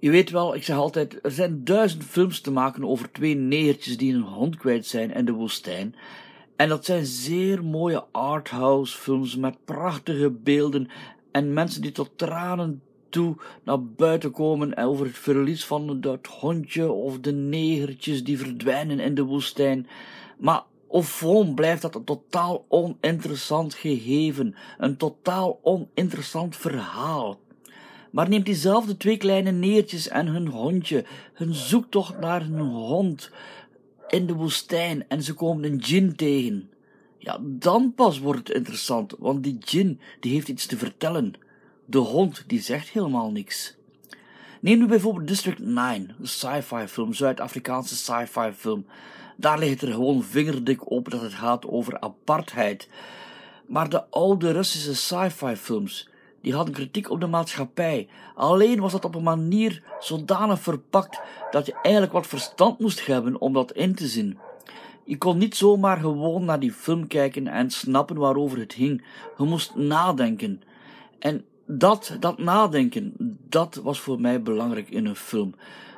[0.00, 3.96] Je weet wel, ik zeg altijd, er zijn duizend films te maken over twee negertjes
[3.96, 5.94] die een hond kwijt zijn in de woestijn.
[6.56, 10.88] En dat zijn zeer mooie arthouse films met prachtige beelden
[11.30, 16.90] en mensen die tot tranen toe naar buiten komen over het verlies van dat hondje
[16.90, 19.86] of de negertjes die verdwijnen in de woestijn.
[20.38, 27.40] Maar of blijft dat een totaal oninteressant gegeven, een totaal oninteressant verhaal.
[28.10, 33.30] Maar neemt diezelfde twee kleine neertjes en hun hondje, hun zoektocht naar hun hond
[34.08, 36.70] in de woestijn en ze komen een djinn tegen.
[37.18, 41.34] Ja, dan pas wordt het interessant, want die djinn die heeft iets te vertellen.
[41.90, 43.76] De hond die zegt helemaal niks.
[44.60, 48.86] Neem nu bijvoorbeeld District 9, een sci-fi film, Zuid-Afrikaanse sci-fi film.
[49.36, 52.88] Daar ligt er gewoon vingerdik op dat het gaat over apartheid.
[53.66, 56.08] Maar de oude Russische sci-fi films,
[56.40, 58.08] die hadden kritiek op de maatschappij.
[58.34, 61.20] Alleen was dat op een manier zodanig verpakt
[61.50, 64.38] dat je eigenlijk wat verstand moest hebben om dat in te zien.
[65.04, 69.04] Je kon niet zomaar gewoon naar die film kijken en snappen waarover het ging.
[69.38, 70.62] Je moest nadenken.
[71.18, 73.14] En dat, dat nadenken,
[73.48, 75.54] dat was voor mij belangrijk in een film.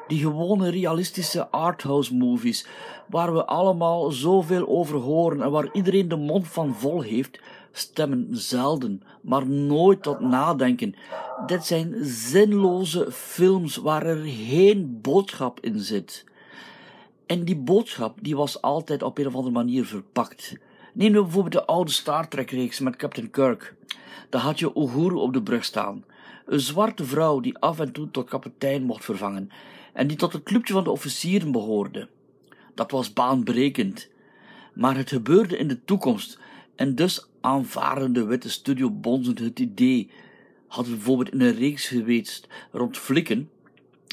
[0.09, 2.67] Die gewone realistische arthouse movies,
[3.09, 7.41] waar we allemaal zoveel over horen en waar iedereen de mond van vol heeft,
[7.73, 10.95] stemmen zelden, maar nooit tot nadenken.
[11.47, 16.25] Dit zijn zinloze films waar er geen boodschap in zit.
[17.27, 20.57] En die boodschap die was altijd op een of andere manier verpakt.
[20.93, 23.75] Neem nu bijvoorbeeld de oude Star Trek reeks met Captain Kirk.
[24.29, 26.05] Daar had je Uhuru op de brug staan.
[26.47, 29.51] Een zwarte vrouw die af en toe tot kapitein mocht vervangen
[29.93, 32.09] en die tot het clubje van de officieren behoorde.
[32.75, 34.09] Dat was baanbrekend.
[34.75, 36.39] Maar het gebeurde in de toekomst
[36.77, 40.11] en dus aanvaarden de witte studio bonzend het idee.
[40.67, 43.51] Hadden we bijvoorbeeld in een reeks geweest rond flikken,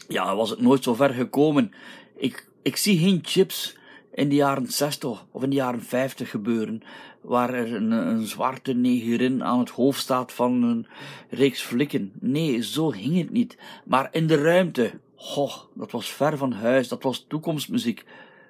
[0.07, 1.71] ja, was het nooit zo ver gekomen.
[2.15, 3.77] Ik, ik zie geen chips
[4.17, 6.81] in de jaren 60 of in de jaren 50 gebeuren,
[7.21, 10.87] waar er een, een zwarte negerin aan het hoofd staat van een
[11.29, 12.11] reeks flikken.
[12.19, 13.57] Nee, zo ging het niet.
[13.85, 18.05] Maar in de ruimte, goh, dat was ver van huis, dat was toekomstmuziek.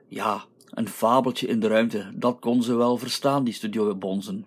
[0.07, 4.45] Ja, een fabeltje in de ruimte, dat kon ze wel verstaan, die studio bonzen.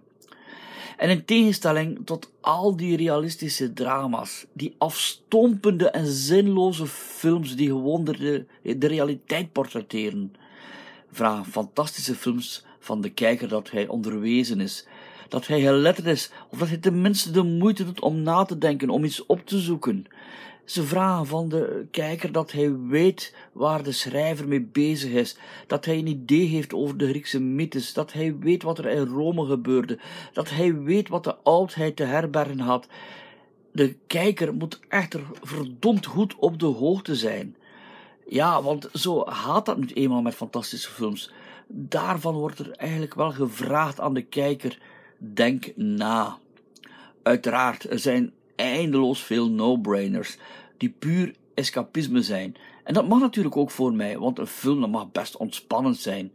[0.96, 8.04] En in tegenstelling tot al die realistische drama's, die afstompende en zinloze films die gewoon
[8.04, 10.32] de, de realiteit portretteren,
[11.12, 14.86] vragen fantastische films van de kijker dat hij onderwezen is,
[15.28, 18.90] dat hij geletterd is, of dat hij tenminste de moeite doet om na te denken,
[18.90, 20.06] om iets op te zoeken.
[20.64, 25.84] Ze vragen van de kijker dat hij weet waar de schrijver mee bezig is, dat
[25.84, 29.46] hij een idee heeft over de Griekse mythes, dat hij weet wat er in Rome
[29.46, 29.98] gebeurde,
[30.32, 32.88] dat hij weet wat de oudheid te herbergen had.
[33.72, 37.56] De kijker moet echter verdomd goed op de hoogte zijn.
[38.30, 41.32] Ja, want zo gaat dat nu eenmaal met fantastische films.
[41.66, 44.78] Daarvan wordt er eigenlijk wel gevraagd aan de kijker:
[45.18, 46.38] denk na.
[47.22, 50.36] Uiteraard, er zijn eindeloos veel no-brainers
[50.76, 52.56] die puur escapisme zijn.
[52.84, 56.32] En dat mag natuurlijk ook voor mij, want een film mag best ontspannend zijn.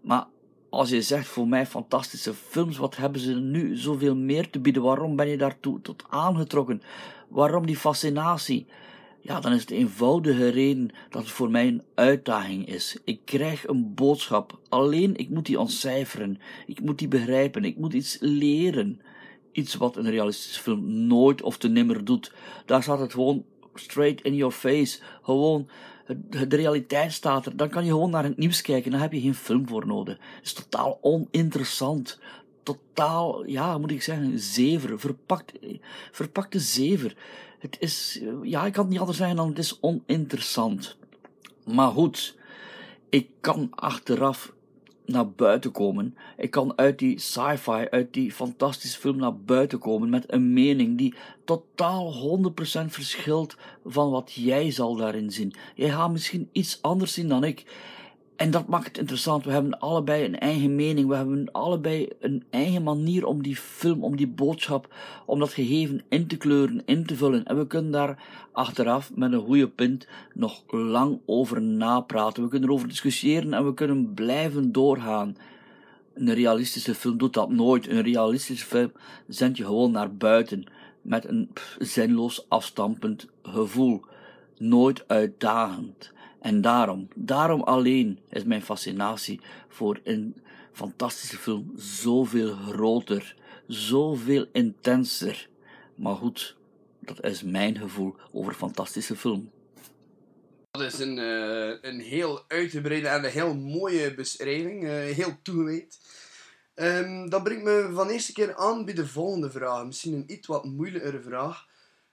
[0.00, 0.26] Maar
[0.70, 4.82] als je zegt voor mij fantastische films, wat hebben ze nu zoveel meer te bieden?
[4.82, 6.82] Waarom ben je daartoe tot aangetrokken?
[7.28, 8.66] Waarom die fascinatie?
[9.20, 12.98] Ja, dan is het eenvoudige reden dat het voor mij een uitdaging is.
[13.04, 16.40] Ik krijg een boodschap, alleen ik moet die ontcijferen.
[16.66, 19.00] Ik moet die begrijpen, ik moet iets leren.
[19.52, 22.32] Iets wat een realistische film nooit of te nimmer doet.
[22.66, 25.00] Daar staat het gewoon straight in your face.
[25.22, 25.68] Gewoon,
[26.28, 27.56] de realiteit staat er.
[27.56, 28.90] Dan kan je gewoon naar het nieuws kijken.
[28.90, 30.16] Dan heb je geen film voor nodig.
[30.36, 32.20] Het is totaal oninteressant.
[32.62, 35.00] Totaal, ja, moet ik zeggen, zever.
[35.00, 35.52] Verpakt,
[36.12, 37.16] verpakte zever.
[37.58, 40.96] Het is, ja, ik kan het niet anders zeggen dan het is oninteressant.
[41.64, 42.36] Maar goed,
[43.08, 44.52] ik kan achteraf
[45.04, 46.16] naar buiten komen.
[46.36, 50.98] Ik kan uit die sci-fi, uit die fantastische film naar buiten komen met een mening
[50.98, 52.40] die totaal
[52.82, 55.54] 100% verschilt van wat jij zal daarin zien.
[55.74, 57.64] Jij gaat misschien iets anders zien dan ik.
[58.38, 59.44] En dat maakt het interessant.
[59.44, 61.08] We hebben allebei een eigen mening.
[61.08, 64.94] We hebben allebei een eigen manier om die film, om die boodschap,
[65.26, 67.44] om dat gegeven in te kleuren, in te vullen.
[67.44, 68.22] En we kunnen daar
[68.52, 72.42] achteraf met een goede punt nog lang over napraten.
[72.42, 75.36] We kunnen erover discussiëren en we kunnen blijven doorgaan.
[76.14, 77.88] Een realistische film doet dat nooit.
[77.88, 78.92] Een realistische film
[79.28, 80.64] zendt je gewoon naar buiten
[81.02, 84.04] met een zinloos afstampend gevoel.
[84.58, 86.12] Nooit uitdagend.
[86.40, 95.48] En daarom, daarom alleen is mijn fascinatie voor een fantastische film zoveel groter, zoveel intenser.
[95.94, 96.56] Maar goed,
[97.00, 99.50] dat is mijn gevoel over fantastische film.
[100.70, 105.98] Dat is een, uh, een heel uitgebreide en een heel mooie beschrijving, uh, heel toegewijd.
[106.74, 109.86] Um, dat brengt me van eerste keer aan bij de volgende vraag.
[109.86, 111.66] Misschien een iets wat moeilijkere vraag.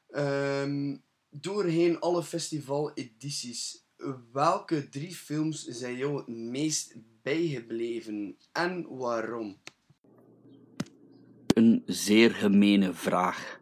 [0.10, 3.85] Um, doorheen alle festivaledities
[4.32, 9.58] welke drie films zijn jou het meest bijgebleven en waarom?
[11.54, 13.60] Een zeer gemene vraag.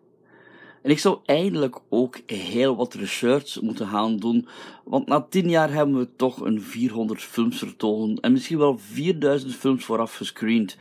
[0.82, 4.48] En ik zou eindelijk ook heel wat research moeten gaan doen,
[4.84, 9.56] want na tien jaar hebben we toch een 400 films vertoond en misschien wel 4000
[9.56, 10.78] films vooraf gescreend.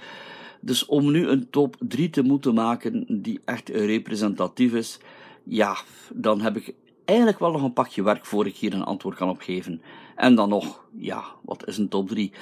[0.60, 4.98] Dus om nu een top 3 te moeten maken die echt representatief is,
[5.44, 5.76] ja,
[6.12, 9.28] dan heb ik eigenlijk wel nog een pakje werk voor ik hier een antwoord kan
[9.28, 9.82] opgeven.
[10.16, 12.32] En dan nog, ja, wat is een top 3?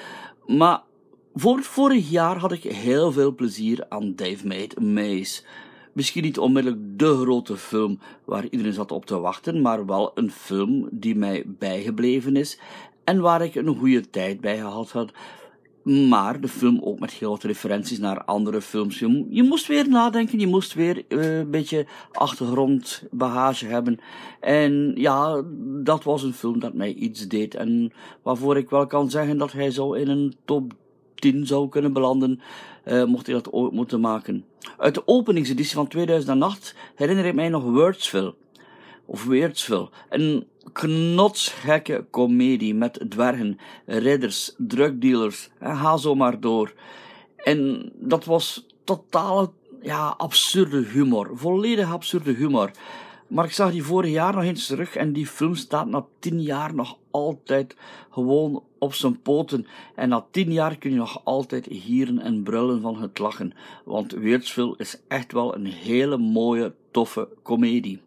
[0.46, 0.82] Maar
[1.34, 5.42] voor het vorig jaar had ik heel veel plezier aan Dave Made Maze.
[5.92, 10.30] Misschien niet onmiddellijk de grote film waar iedereen zat op te wachten, maar wel een
[10.30, 12.58] film die mij bijgebleven is
[13.04, 15.12] en waar ik een goede tijd bij gehad had.
[15.82, 18.98] Maar de film ook met wat referenties naar andere films.
[18.98, 23.98] Je, mo- je moest weer nadenken, je moest weer eh, een beetje achtergrondbagage hebben.
[24.40, 25.42] En ja,
[25.82, 27.54] dat was een film dat mij iets deed.
[27.54, 30.72] En waarvoor ik wel kan zeggen dat hij zo in een top
[31.14, 32.40] 10 zou kunnen belanden,
[32.84, 34.44] eh, mocht hij dat ooit moeten maken.
[34.78, 38.34] Uit de openingseditie van 2008 herinner ik mij nog Wordsville
[39.04, 39.88] of Weirdsville.
[40.08, 46.72] Een knotsgekke komedie met dwergen, ridders, drugdealers en ga zo maar door.
[47.36, 49.50] En dat was totale,
[49.82, 51.30] ja, absurde humor.
[51.34, 52.70] Volledig absurde humor.
[53.30, 56.42] Maar ik zag die vorig jaar nog eens terug en die film staat na tien
[56.42, 57.76] jaar nog altijd
[58.10, 59.66] gewoon op zijn poten.
[59.94, 63.52] En na tien jaar kun je nog altijd hieren en brullen van het lachen.
[63.84, 68.00] Want Weirdsville is echt wel een hele mooie, toffe komedie.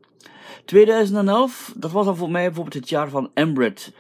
[0.66, 3.92] 2011, dat was dan voor mij bijvoorbeeld het jaar van Embred.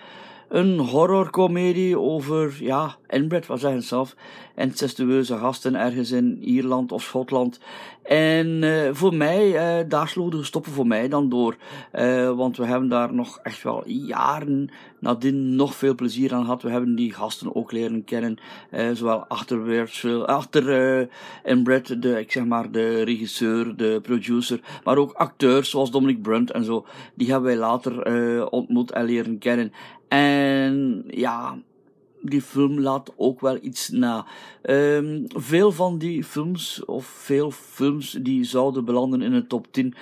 [0.53, 2.95] Een horrorcomedie over, ja,
[3.47, 4.15] wat zeggen ze zelf,
[4.55, 7.59] incestueuze gasten ergens in Ierland of Schotland.
[8.03, 11.55] En eh, voor mij, eh, daar sloeg de stoppen voor mij dan door.
[11.91, 16.61] Eh, want we hebben daar nog echt wel jaren nadien nog veel plezier aan gehad.
[16.61, 18.37] We hebben die gasten ook leren kennen.
[18.93, 19.87] zowel achter
[20.25, 21.09] achter
[21.43, 24.59] Embred, de, ik zeg maar, de regisseur, de producer.
[24.83, 26.85] Maar ook acteurs zoals Dominic Brunt en zo.
[27.13, 29.71] Die hebben wij later ontmoet en leren kennen.
[30.13, 31.57] En ja,
[32.21, 34.25] die film laat ook wel iets na.
[34.61, 39.93] Ehm, veel van die films, of veel films die zouden belanden in de top 10,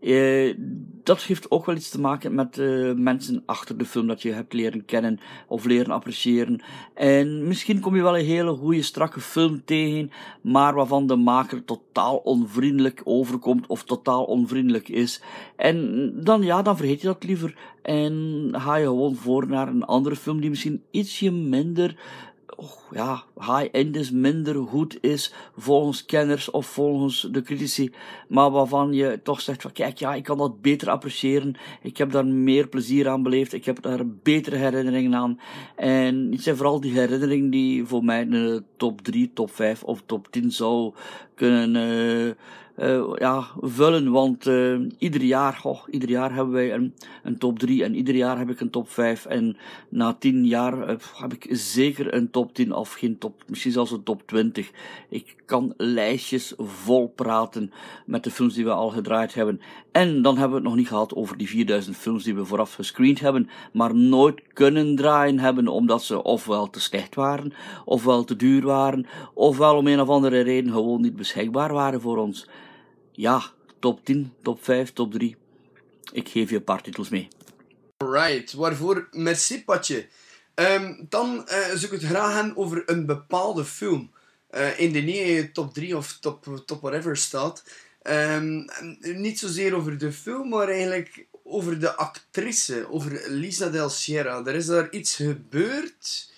[0.00, 0.54] eh,
[1.02, 4.32] dat heeft ook wel iets te maken met de mensen achter de film dat je
[4.32, 6.62] hebt leren kennen of leren appreciëren.
[6.94, 10.10] En misschien kom je wel een hele goede, strakke film tegen,
[10.40, 15.22] maar waarvan de maker totaal onvriendelijk overkomt of totaal onvriendelijk is.
[15.56, 19.84] En dan ja, dan vergeet je dat liever en ga je gewoon voor naar een
[19.84, 21.96] andere film die misschien ietsje minder
[22.90, 27.92] ja, high-end is, minder goed is volgens kenners of volgens de critici,
[28.28, 32.10] maar waarvan je toch zegt van kijk, ja, ik kan dat beter appreciëren, ik heb
[32.10, 35.40] daar meer plezier aan beleefd, ik heb daar betere herinneringen aan.
[35.76, 39.82] En het zijn vooral die herinneringen die voor mij in de top 3, top 5
[39.82, 40.94] of top 10 zou
[41.34, 42.34] kunnen eh,
[42.80, 44.10] eh, ja, vullen.
[44.10, 48.14] Want eh, ieder jaar, goh, ieder jaar hebben wij een, een top 3 en ieder
[48.14, 49.26] jaar heb ik een top 5.
[49.26, 49.56] En
[49.88, 53.90] na 10 jaar eh, heb ik zeker een top 10 of geen top, misschien zelfs
[53.90, 54.70] een top 20.
[55.08, 57.72] Ik kan lijstjes vol praten
[58.06, 59.60] met de films die we al gedraaid hebben.
[59.92, 62.74] En dan hebben we het nog niet gehad over die 4000 films die we vooraf
[62.74, 67.52] gescreend hebben, maar nooit kunnen draaien hebben omdat ze ofwel te slecht waren,
[67.84, 72.16] ofwel te duur waren, ofwel om een of andere reden gewoon niet beschikbaar waren voor
[72.16, 72.46] ons.
[73.20, 73.42] Ja,
[73.78, 75.36] top 10, top 5, top 3.
[76.12, 77.28] Ik geef je een paar titels mee.
[77.96, 80.08] Alright, waarvoor merci Patje.
[80.54, 84.10] Ehm, dan eh, zou ik het graag hebben over een bepaalde film.
[84.50, 87.64] eh, in de nieuwe top 3 of top, top whatever staat.
[88.02, 88.64] Ehm,
[89.00, 94.44] niet zozeer over de film, maar eigenlijk over de actrice, over Lisa Del Sierra.
[94.44, 96.32] Er is daar iets gebeurd,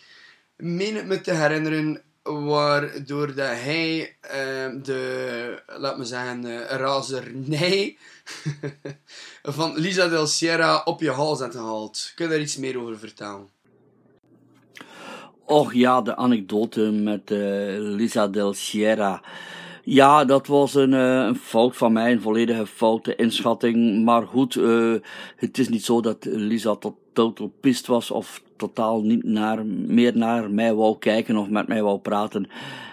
[0.56, 7.96] meen ik me te herinneren, waardoor dat hij ehm, de, laat me zeggen, eh, razernij
[9.42, 12.12] van Lisa Del Sierra op je hals had gehaald.
[12.14, 13.48] Kun je daar iets meer over vertellen?
[15.44, 17.38] Och ja, de anekdote met eh,
[17.78, 19.22] Lisa Del Sierra.
[19.84, 24.04] Ja, dat was een, eh, een fout van mij, een volledige foute inschatting.
[24.04, 24.54] Maar goed,
[25.36, 30.16] het is niet zo dat Lisa tot totaal pist was of totaal niet naar, meer
[30.16, 32.46] naar mij wou kijken of met mij wou praten.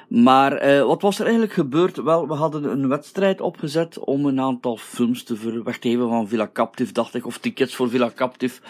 [0.09, 2.03] Maar eh, wat was er eigenlijk gebeurd?
[2.03, 6.93] Wel, we hadden een wedstrijd opgezet om een aantal films te weggeven van Villa Captive,
[6.93, 8.61] dacht ik, of tickets voor Villa Captive.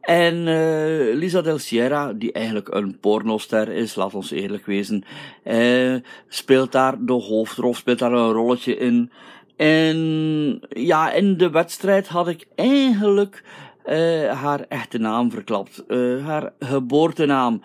[0.00, 5.04] En eh, Lisa Del Sierra, die eigenlijk een pornoster is, laat ons eerlijk wezen,
[5.42, 5.94] eh,
[6.28, 9.10] speelt daar de hoofdrol, speelt daar een rolletje in.
[9.56, 13.42] En ja, in de wedstrijd had ik eigenlijk
[13.84, 15.86] eh, haar echte naam verklapt.
[15.86, 17.60] Eh, haar geboortenaam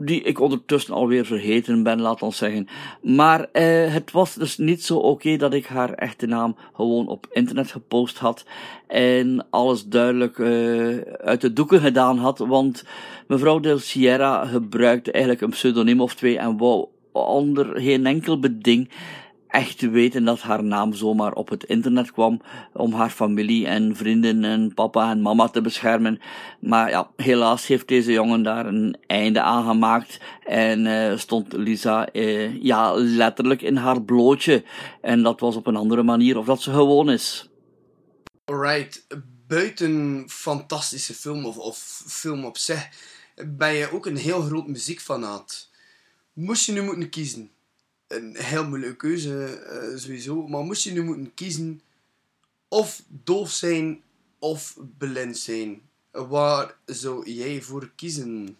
[0.00, 2.68] die ik ondertussen alweer vergeten ben, laat ons zeggen.
[3.02, 7.26] Maar eh, het was dus niet zo oké dat ik haar echte naam gewoon op
[7.32, 8.44] internet gepost had
[8.86, 12.84] en alles duidelijk eh, uit de doeken gedaan had, want
[13.26, 18.90] mevrouw Del Sierra gebruikte eigenlijk een pseudoniem of twee en wou onder geen enkel beding
[19.48, 22.40] echt te weten dat haar naam zomaar op het internet kwam
[22.72, 26.20] om haar familie en vrienden en papa en mama te beschermen.
[26.60, 32.08] Maar ja, helaas heeft deze jongen daar een einde aan gemaakt en eh, stond Lisa
[32.08, 34.64] eh, ja, letterlijk in haar blootje.
[35.00, 37.50] En dat was op een andere manier of dat ze gewoon is.
[38.44, 39.06] Alright,
[39.46, 42.88] buiten fantastische film of, of film op zich,
[43.46, 45.70] ben je ook een heel groot muziekfanaat.
[46.32, 47.50] moest je nu moeten kiezen,
[48.08, 51.80] een heel moeilijke keuze eh, sowieso, maar moest je nu moeten kiezen
[52.68, 54.02] of doof zijn
[54.38, 58.56] of blind zijn, waar zou jij voor kiezen?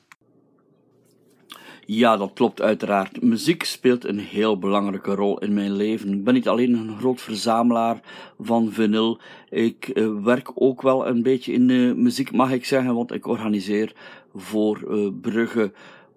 [1.89, 3.23] Ja, dat klopt uiteraard.
[3.23, 6.13] Muziek speelt een heel belangrijke rol in mijn leven.
[6.13, 8.01] Ik ben niet alleen een groot verzamelaar
[8.41, 9.21] van vinyl.
[9.51, 13.27] Ik eh, werk ook wel een beetje in de muziek, mag ik zeggen, want ik
[13.27, 13.93] organiseer
[14.35, 15.73] voor eh, Brugge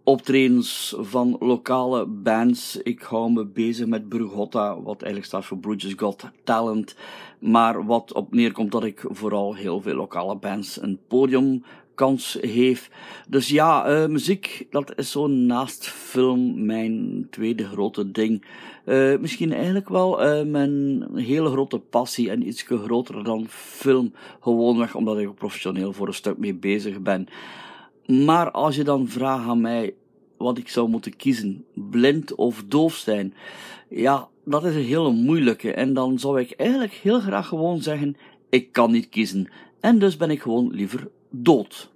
[0.10, 2.78] optredens van lokale bands.
[2.84, 6.96] Ik hou me bezig met Brugotta, wat eigenlijk staat voor Bridges Got Talent.
[7.40, 11.64] Maar wat op neerkomt dat ik vooral heel veel lokale bands een podium
[11.96, 12.92] kans heeft.
[13.28, 18.46] Dus ja, eh, muziek, dat is zo naast film mijn tweede grote ding.
[18.86, 24.14] Eh, misschien eigenlijk wel eh, mijn hele grote passie en iets groter dan film.
[24.40, 27.28] Gewoonweg omdat ik professioneel voor een stuk mee bezig ben.
[28.10, 29.94] Maar als je dan vraagt aan mij
[30.38, 33.34] wat ik zou moeten kiezen, blind of doof zijn,
[33.90, 35.74] ja, dat is een hele moeilijke.
[35.74, 38.18] En dan zou ik eigenlijk heel graag gewoon zeggen,
[38.50, 39.50] ik kan niet kiezen.
[39.80, 41.90] En dus ben ik gewoon liever dood.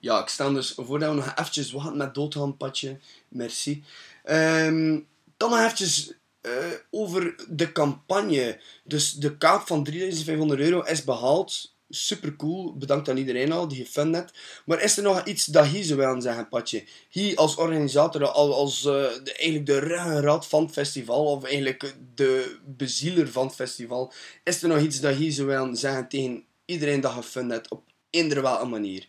[0.00, 2.98] Ja, ik sta dus voordat we nog eventjes wachten met doodgaan, Patje.
[3.28, 3.84] Merci.
[4.24, 5.00] Ehm,
[5.36, 6.52] dan nog eventjes eh,
[6.90, 8.60] over de campagne.
[8.84, 11.75] Dus de kaap van 3500 euro is behaald.
[11.96, 12.76] Super cool.
[12.76, 14.38] Bedankt aan iedereen al die gefund heeft.
[14.64, 16.84] Maar is er nog iets dat hier zou willen zeggen, Patje?
[17.08, 18.92] Hier als organisator, al- als eh,
[19.24, 24.12] de, eigenlijk de van het festival, of eigenlijk de bezieler van het festival,
[24.44, 27.82] is er nog iets dat hier zou willen zeggen tegen iedereen dat gefund heeft op
[28.10, 29.06] eender welke manier?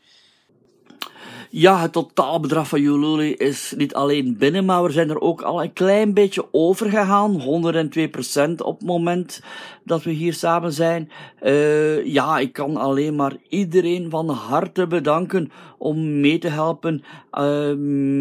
[1.50, 5.64] Ja, het totaalbedrag van Ululi is niet alleen binnen, maar we zijn er ook al
[5.64, 7.42] een klein beetje over gegaan.
[7.42, 9.42] 102% op het moment
[9.88, 11.12] dat we hier samen zijn.
[11.40, 17.74] Eh, ja, ik kan alleen maar iedereen van harte bedanken om mee te helpen, eh,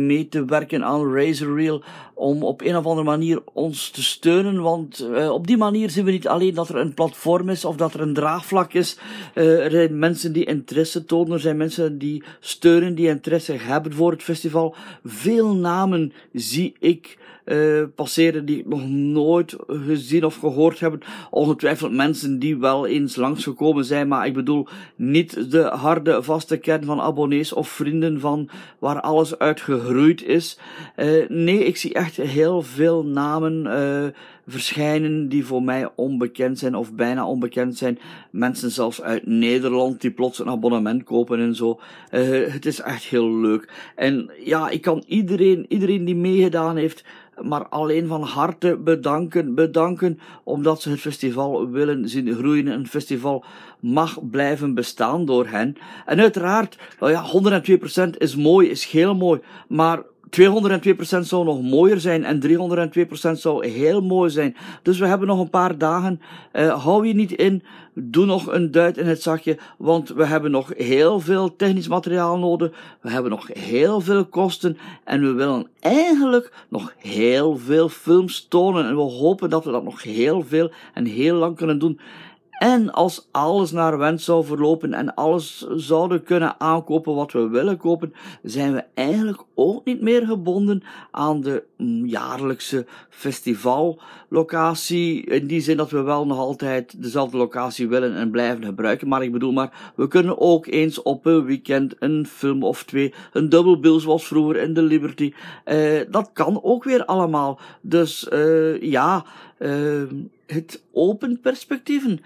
[0.07, 1.83] mee te werken aan Razor Reel,
[2.15, 4.63] om op een of andere manier ons te steunen.
[4.63, 7.77] Want eh, op die manier zien we niet alleen dat er een platform is of
[7.77, 8.99] dat er een draagvlak is.
[9.35, 14.11] Er zijn mensen die interesse tonen, er zijn mensen die steunen, die interesse hebben voor
[14.11, 14.75] het festival.
[15.05, 21.05] Veel namen zie ik eh, passeren die ik nog nooit gezien of gehoord heb.
[21.31, 26.85] Ongetwijfeld mensen die wel eens langsgekomen zijn, maar ik bedoel niet de harde, vaste kern
[26.85, 30.59] van abonnees of vrienden van waar alles uit gegroeid is.
[30.97, 34.07] Eh, nee, ik zie echt heel veel namen eh,
[34.47, 37.99] verschijnen die voor mij onbekend zijn of bijna onbekend zijn.
[38.31, 41.81] Mensen zelfs uit Nederland die plots een abonnement kopen en zo.
[42.11, 43.73] Eh, het is echt heel leuk.
[43.95, 47.05] En ja, ik kan iedereen, iedereen die meegedaan heeft,
[47.43, 52.67] maar alleen van harte bedanken, bedanken, omdat ze het festival willen zien groeien.
[52.67, 53.45] Een festival
[53.81, 55.77] mag blijven bestaan door hen.
[56.07, 62.25] En uiteraard, ja, 102% is mooi, is heel mooi, maar 202% zou nog mooier zijn
[62.25, 64.57] en 302% zou heel mooi zijn.
[64.83, 66.21] Dus we hebben nog een paar dagen.
[66.53, 67.63] Eh, hou je niet in.
[67.95, 72.39] Doe nog een duit in het zakje, want we hebben nog heel veel technisch materiaal
[72.39, 72.73] nodig.
[73.01, 78.87] We hebben nog heel veel kosten en we willen eigenlijk nog heel veel films tonen.
[78.87, 82.01] En we hopen dat we dat nog heel veel en heel lang kunnen doen.
[82.59, 87.77] En als alles naar wens zou verlopen en alles zouden kunnen aankopen wat we willen
[87.77, 95.25] kopen, zijn we eigenlijk ook niet meer gebonden aan de mm, jaarlijkse festivallocatie.
[95.25, 99.09] In die zin dat we wel nog altijd dezelfde locatie willen en blijven gebruiken.
[99.09, 103.15] Maar ik bedoel maar, we kunnen ook eens op een weekend een film of twee,
[103.33, 105.33] een double bill zoals vroeger in de Liberty.
[105.65, 107.61] Eh, dat kan ook weer allemaal.
[107.81, 109.25] Dus eh, ja,
[109.59, 110.03] eh,
[110.47, 112.21] het open perspectieven.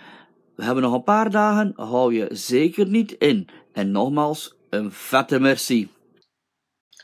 [0.54, 3.48] We hebben nog een paar dagen, hou je zeker niet in.
[3.72, 5.88] En nogmaals, een vette merci.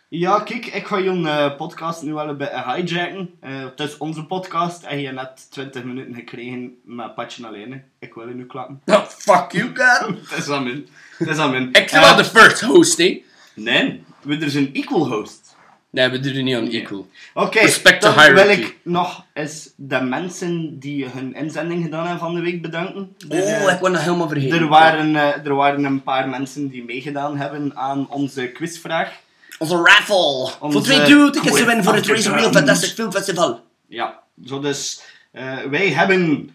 [0.08, 3.30] Ja, kijk, ik ga je eh, podcast nu wel een beetje hijacken.
[3.40, 7.72] Eh, het is onze podcast en je hebt net 20 minuten gekregen met Patje alleen.
[7.72, 7.78] hè.
[7.98, 8.80] Ik wil je nu klappen.
[8.86, 10.08] Oh, fuck you, God.
[10.30, 10.88] Het is aan min.
[11.18, 11.68] Het is aan min.
[11.72, 13.22] Ik ben wel de first host, hè.
[13.54, 15.56] Nee, we er zijn equal host.
[15.90, 17.08] Nee, we doen niet aan equal.
[17.34, 18.60] Oké, Respect dan wil hierarchy.
[18.60, 23.16] ik nog eens de mensen die hun inzending gedaan hebben van de week bedanken.
[23.28, 24.58] Oh, eh, ik word nog helemaal vergeten.
[24.58, 29.24] er, waren, eh, er waren een paar mensen die meegedaan hebben aan onze quizvraag.
[29.58, 30.14] Onze raffle.
[30.60, 33.60] Onze voor twee duo tickets te winnen voor het Razor Real quiz- Fantastic Film Festival.
[33.88, 35.02] Ja, zo dus.
[35.32, 36.50] eh, wij hebben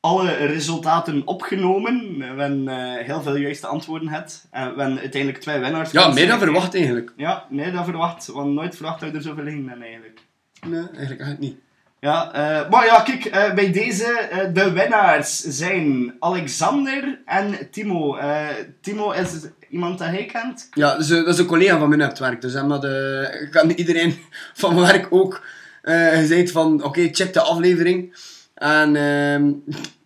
[0.00, 2.18] alle resultaten opgenomen.
[2.18, 4.46] We hebben eh, heel veel juiste antwoorden gehad.
[4.50, 5.90] En we hebben uiteindelijk twee winnaars.
[5.90, 7.12] Ja, meer dan verwacht eigenlijk.
[7.16, 8.26] Ja, meer dan verwacht.
[8.26, 10.20] Want nooit verwacht dat we er zoveel in ben eigenlijk.
[10.66, 11.56] Nee, eigenlijk echt niet.
[12.06, 18.18] Ja, eh, maar ja, kijk, eh, bij deze, eh, de winnaars zijn Alexander en Timo.
[18.80, 19.28] Timo is
[19.70, 20.68] iemand dat hij kent.
[20.70, 22.40] Ja, dat is, een- dat is een collega van mij op het werk.
[22.40, 22.84] Dus hem had
[23.76, 24.18] iedereen
[24.62, 25.42] van mijn werk ook
[25.84, 28.16] gezegd van, oké, check de aflevering.
[28.54, 29.52] En ehm,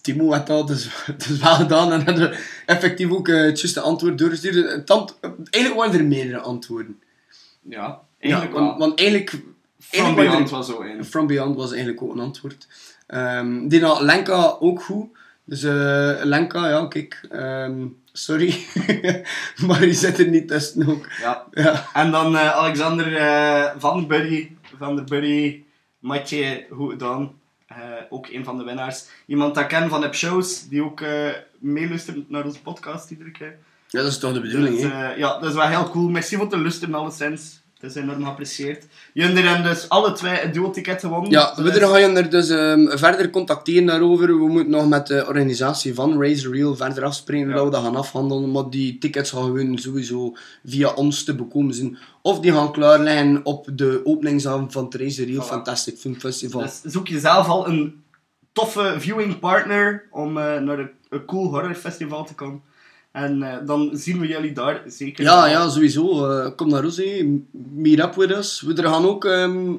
[0.01, 0.89] Timo had dat dus,
[1.29, 4.71] dus wel gedaan en had er effectief ook het juiste antwoord doorgestuurd.
[4.73, 5.19] Het ant-
[5.51, 7.01] eigenlijk waren er meerdere antwoorden.
[7.69, 8.79] Ja, Ja, eigenlijk want, wel.
[8.79, 9.41] want eigenlijk...
[9.91, 11.05] From Beyond was zo een.
[11.05, 12.67] From Beyond was eigenlijk ook een antwoord.
[13.07, 15.07] Ehm die Lenka ook goed.
[15.51, 18.67] Dus eh, Lenka, ja, kijk, ehm, sorry.
[19.67, 21.07] maar die zit er niet tussen ook.
[21.21, 21.45] Ja.
[21.51, 21.87] Ja.
[21.93, 25.63] En dan eh, Alexander eh, van Buddy, van de Buddy,
[25.99, 27.39] Matje, hoe dan?
[28.09, 29.07] Ook een van de winnaars.
[29.27, 31.03] Iemand dat ik ken van App Shows, die ook
[31.59, 33.59] meeluistert naar onze podcast iedere keer.
[33.89, 35.15] ja, dat is toch de bedoeling, Dus, hè?
[35.15, 36.09] ja, dat is wel heel cool.
[36.09, 37.60] Merci voor het luisteren, alleszins.
[37.81, 38.87] Het is enorm geapprecieerd.
[39.13, 41.31] Jullie hebben dus alle twee een duo-ticket gewonnen.
[41.31, 44.27] Ja, Dus- we gaan je er dus ehm, verder contacteren daarover.
[44.27, 47.61] We moeten nog met de organisatie van Raise Real verder afspreken hoe Ja.
[47.61, 48.51] dat we dat gaan afhandelen.
[48.51, 51.99] Maar die tickets gaan gewoon sowieso via ons te bekomen zijn.
[52.23, 55.49] Of die gaan klaar liggen op de openingsavond van het Raise Real Voilà.
[55.49, 56.61] Fantastic Film Festival.
[56.61, 58.03] Dus zoek jezelf al een
[58.53, 62.61] toffe viewing partner om eh, naar een, een cool horrorfestival te komen.
[63.13, 65.25] En eh, dan zien we jullie daar zeker.
[65.25, 66.27] Ja, ja, sowieso.
[66.31, 67.41] eh, kom naar hè.
[67.75, 68.61] meet up with us.
[68.61, 69.73] We er gaan ook ehm,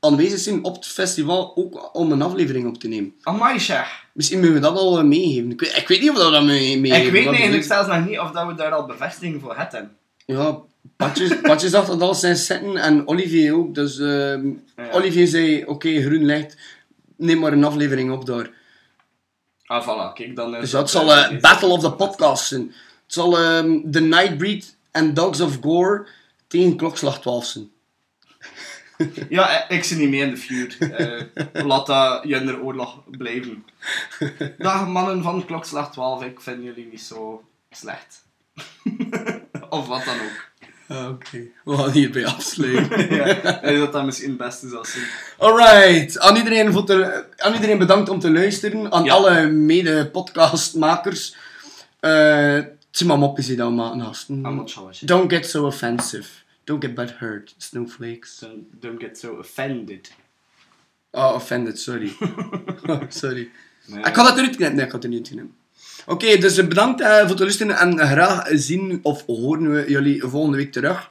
[0.00, 3.14] aanwezig zijn op het festival, ook om een aflevering op te nemen.
[3.22, 4.04] Amai, zeg.
[4.12, 5.50] Misschien moeten we dat al eh, meegeven.
[5.50, 7.06] Ik weet, ik weet niet of we dat mee- meegeven.
[7.06, 9.90] Ik weet eigenlijk zelfs nog niet of dat we daar al bevestiging voor hebben.
[10.26, 10.58] Ja,
[10.96, 13.74] Patjes, Patjes dacht dat al zijn zetten en Olivier ook.
[13.74, 14.90] Dus ehm, Ja.
[14.92, 16.56] Olivier zei, oké, groen licht,
[17.16, 18.50] neem maar een aflevering op daar.
[19.70, 20.12] Ah, voilà.
[20.14, 22.62] Kijk, dan is Dus dat, zal eh, eh, deze- Battle of the Podcast zijn.
[22.62, 26.06] Het zal ehm The Nightbreed en Dogs of Gore
[26.46, 27.70] tegen klokslag 12 zijn.
[29.28, 30.76] Ja, eh, ik zit niet mee in de feud.
[30.78, 31.22] Eh,
[31.66, 33.64] laat dat genderoorlog blijven.
[34.58, 38.24] Dag mannen van klokslag 12, ik vind jullie niet zo slecht.
[39.70, 40.49] of wat dan ook.
[40.90, 43.14] Oké, we gaan hierbij afsluiten.
[43.16, 43.24] ja,
[43.62, 45.04] denk dat dat misschien het beste zal zijn.
[45.38, 48.92] Alright, aan iedereen, voor te- aan iedereen bedankt om te luisteren.
[48.92, 49.12] Aan Ja.
[49.12, 51.36] alle mede-podcastmakers.
[52.00, 54.40] Eh, Het zijn maar mopjes die dat maken, gasten.
[54.40, 54.90] Not sure.
[55.00, 56.28] Don't get so offensive.
[56.64, 58.38] Don't get bad hurt, snowflakes.
[58.38, 60.12] Don't, don't get so offended.
[61.10, 62.12] Oh, offended, sorry.
[62.86, 63.50] Oh, sorry.
[63.86, 63.98] Nee.
[64.04, 64.76] Ik ga dat eruit knippen.
[64.76, 65.54] Nee, ik ga het er niet knippen.
[66.10, 70.56] Oké, dus bedankt eh, voor het luisteren en graag zien of horen we jullie volgende
[70.56, 71.10] week terug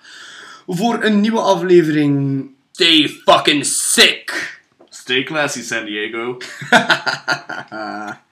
[0.67, 2.45] voor een nieuwe aflevering.
[2.71, 4.59] Stay fucking sick!
[4.89, 6.37] Stay classy, San Diego.